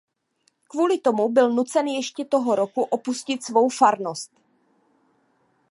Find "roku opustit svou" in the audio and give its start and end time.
2.55-3.69